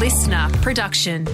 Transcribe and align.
listener 0.00 0.48
production. 0.62 1.26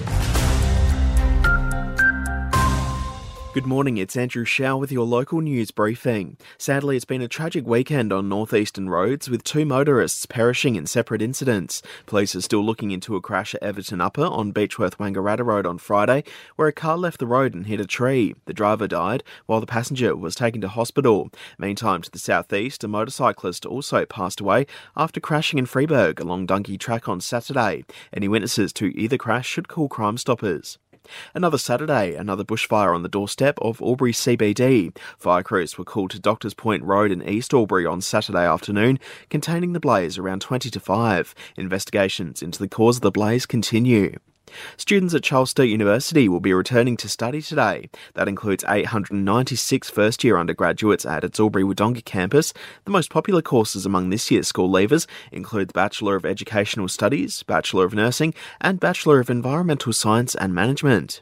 Good 3.57 3.65
morning, 3.65 3.97
it's 3.97 4.15
Andrew 4.15 4.45
Shaw 4.45 4.75
with 4.75 4.91
your 4.91 5.07
local 5.07 5.41
news 5.41 5.71
briefing. 5.71 6.37
Sadly, 6.59 6.95
it's 6.95 7.05
been 7.05 7.23
a 7.23 7.27
tragic 7.27 7.65
weekend 7.65 8.13
on 8.13 8.29
northeastern 8.29 8.87
roads 8.87 9.31
with 9.31 9.43
two 9.43 9.65
motorists 9.65 10.27
perishing 10.27 10.75
in 10.75 10.85
separate 10.85 11.23
incidents. 11.23 11.81
Police 12.05 12.35
are 12.35 12.41
still 12.41 12.63
looking 12.63 12.91
into 12.91 13.15
a 13.15 13.19
crash 13.19 13.55
at 13.55 13.63
Everton 13.63 13.99
Upper 13.99 14.25
on 14.25 14.53
Beechworth 14.53 14.97
Wangaratta 14.97 15.43
Road 15.43 15.65
on 15.65 15.79
Friday, 15.79 16.23
where 16.55 16.67
a 16.67 16.71
car 16.71 16.99
left 16.99 17.17
the 17.17 17.25
road 17.25 17.55
and 17.55 17.65
hit 17.65 17.81
a 17.81 17.87
tree. 17.87 18.35
The 18.45 18.53
driver 18.53 18.87
died, 18.87 19.23
while 19.47 19.59
the 19.59 19.65
passenger 19.65 20.15
was 20.15 20.35
taken 20.35 20.61
to 20.61 20.67
hospital. 20.67 21.31
Meantime, 21.57 22.03
to 22.03 22.11
the 22.11 22.19
southeast, 22.19 22.83
a 22.83 22.87
motorcyclist 22.87 23.65
also 23.65 24.05
passed 24.05 24.39
away 24.39 24.67
after 24.95 25.19
crashing 25.19 25.57
in 25.57 25.65
Freeburgh 25.65 26.19
along 26.19 26.45
Dunkey 26.45 26.79
Track 26.79 27.09
on 27.09 27.21
Saturday. 27.21 27.85
Any 28.13 28.27
witnesses 28.27 28.71
to 28.73 28.95
either 28.95 29.17
crash 29.17 29.47
should 29.47 29.67
call 29.67 29.89
Crime 29.89 30.17
Stoppers. 30.17 30.77
Another 31.33 31.57
Saturday, 31.57 32.15
another 32.15 32.43
bushfire 32.43 32.93
on 32.93 33.03
the 33.03 33.09
doorstep 33.09 33.57
of 33.61 33.81
Albury 33.81 34.13
CBD. 34.13 34.95
Fire 35.17 35.43
crews 35.43 35.77
were 35.77 35.85
called 35.85 36.11
to 36.11 36.19
Doctors 36.19 36.53
Point 36.53 36.83
Road 36.83 37.11
in 37.11 37.27
East 37.27 37.53
Albury 37.53 37.85
on 37.85 38.01
Saturday 38.01 38.45
afternoon, 38.45 38.99
containing 39.29 39.73
the 39.73 39.79
blaze 39.79 40.17
around 40.17 40.41
20 40.41 40.69
to 40.69 40.79
5. 40.79 41.35
Investigations 41.55 42.41
into 42.41 42.59
the 42.59 42.67
cause 42.67 42.97
of 42.97 43.01
the 43.01 43.11
blaze 43.11 43.45
continue. 43.45 44.17
Students 44.77 45.13
at 45.13 45.23
Charles 45.23 45.51
Sturt 45.51 45.67
University 45.67 46.27
will 46.29 46.39
be 46.39 46.53
returning 46.53 46.97
to 46.97 47.09
study 47.09 47.41
today. 47.41 47.89
That 48.13 48.27
includes 48.27 48.63
896 48.67 49.89
first 49.89 50.23
year 50.23 50.37
undergraduates 50.37 51.05
at 51.05 51.23
its 51.23 51.39
Albury 51.39 51.63
Wodonga 51.63 52.03
campus. 52.03 52.53
The 52.85 52.91
most 52.91 53.09
popular 53.09 53.41
courses 53.41 53.85
among 53.85 54.09
this 54.09 54.29
year's 54.31 54.47
school 54.47 54.69
leavers 54.69 55.07
include 55.31 55.69
the 55.69 55.73
Bachelor 55.73 56.15
of 56.15 56.25
Educational 56.25 56.87
Studies, 56.87 57.43
Bachelor 57.43 57.85
of 57.85 57.93
Nursing, 57.93 58.33
and 58.61 58.79
Bachelor 58.79 59.19
of 59.19 59.29
Environmental 59.29 59.93
Science 59.93 60.35
and 60.35 60.53
Management. 60.53 61.21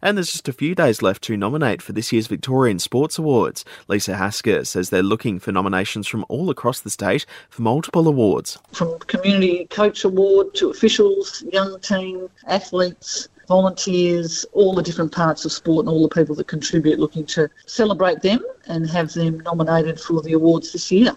And 0.00 0.16
there's 0.16 0.32
just 0.32 0.48
a 0.48 0.52
few 0.52 0.74
days 0.74 1.02
left 1.02 1.22
to 1.24 1.36
nominate 1.36 1.82
for 1.82 1.92
this 1.92 2.12
year's 2.12 2.26
Victorian 2.26 2.78
Sports 2.78 3.18
Awards. 3.18 3.64
Lisa 3.88 4.14
Hasker 4.14 4.66
says 4.66 4.90
they're 4.90 5.02
looking 5.02 5.38
for 5.38 5.52
nominations 5.52 6.06
from 6.06 6.24
all 6.28 6.50
across 6.50 6.80
the 6.80 6.90
state 6.90 7.26
for 7.50 7.62
multiple 7.62 8.08
awards. 8.08 8.58
From 8.72 8.98
Community 9.00 9.66
Coach 9.70 10.04
Award 10.04 10.54
to 10.54 10.70
officials, 10.70 11.44
young 11.52 11.80
team, 11.80 12.28
athletes, 12.46 13.28
volunteers, 13.48 14.46
all 14.52 14.74
the 14.74 14.82
different 14.82 15.12
parts 15.12 15.44
of 15.44 15.52
sport 15.52 15.84
and 15.84 15.88
all 15.88 16.02
the 16.02 16.14
people 16.14 16.34
that 16.36 16.46
contribute, 16.46 16.98
looking 16.98 17.26
to 17.26 17.48
celebrate 17.66 18.22
them 18.22 18.40
and 18.66 18.88
have 18.88 19.12
them 19.12 19.40
nominated 19.40 20.00
for 20.00 20.22
the 20.22 20.32
awards 20.32 20.72
this 20.72 20.90
year. 20.90 21.12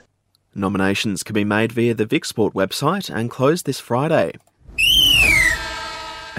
Nominations 0.53 1.23
can 1.23 1.33
be 1.33 1.43
made 1.43 1.71
via 1.71 1.93
the 1.93 2.05
Vic 2.05 2.23
Sport 2.25 2.53
website 2.53 3.13
and 3.13 3.29
close 3.29 3.63
this 3.63 3.79
Friday. 3.79 4.33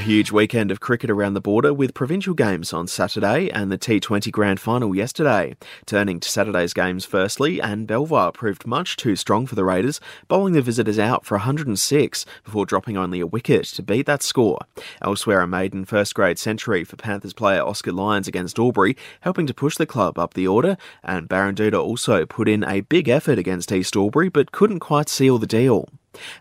Huge 0.07 0.31
weekend 0.31 0.71
of 0.71 0.79
cricket 0.79 1.11
around 1.11 1.35
the 1.35 1.41
border 1.41 1.75
with 1.75 1.93
provincial 1.93 2.33
games 2.33 2.73
on 2.73 2.87
Saturday 2.87 3.51
and 3.51 3.73
the 3.73 3.77
T20 3.77 4.31
Grand 4.31 4.61
Final 4.61 4.95
yesterday. 4.95 5.57
Turning 5.85 6.21
to 6.21 6.29
Saturday's 6.29 6.73
games 6.73 7.05
firstly, 7.05 7.61
and 7.61 7.89
Belvoir 7.89 8.31
proved 8.31 8.69
much 8.69 8.95
too 8.95 9.17
strong 9.17 9.47
for 9.47 9.57
the 9.57 9.65
Raiders, 9.65 10.01
bowling 10.29 10.53
the 10.53 10.63
visitors 10.63 11.01
out 11.01 11.27
for 11.27 11.39
106 11.39 12.25
before 12.45 12.65
dropping 12.65 12.97
only 12.97 13.19
a 13.19 13.27
wicket 13.27 13.65
to 13.65 13.83
beat 13.83 14.07
that 14.07 14.23
score. 14.23 14.61
Elsewhere, 15.03 15.41
a 15.41 15.49
maiden 15.49 15.85
first 15.85 16.15
grade 16.15 16.39
century 16.39 16.85
for 16.85 16.95
Panthers 16.95 17.33
player 17.33 17.61
Oscar 17.61 17.91
Lyons 17.91 18.29
against 18.29 18.61
Albury, 18.61 18.97
helping 19.23 19.49
to 19.49 19.55
push 19.55 19.75
the 19.75 19.87
club 19.87 20.21
up 20.21 20.35
the 20.35 20.47
order, 20.47 20.77
and 21.03 21.29
Barranduda 21.29 21.83
also 21.83 22.25
put 22.25 22.49
in 22.49 22.63
a 22.63 22.83
big 22.83 23.09
effort 23.09 23.41
against 23.41 23.73
East 23.73 23.97
Albury 23.97 24.29
but 24.29 24.53
couldn't 24.53 24.79
quite 24.79 25.09
seal 25.09 25.39
the 25.39 25.49
deal. 25.49 25.89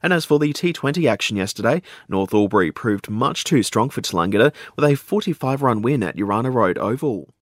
And 0.01 0.13
as 0.13 0.25
for 0.25 0.39
the 0.39 0.53
T20 0.53 1.09
action 1.09 1.37
yesterday, 1.37 1.81
North 2.07 2.33
Albury 2.33 2.71
proved 2.71 3.09
much 3.09 3.43
too 3.43 3.63
strong 3.63 3.89
for 3.89 4.01
Tallangatta 4.01 4.53
with 4.75 4.85
a 4.85 4.95
45 4.95 5.61
run 5.61 5.81
win 5.81 6.03
at 6.03 6.17
Urana 6.17 6.51
Road 6.51 6.77
Oval. 6.77 7.34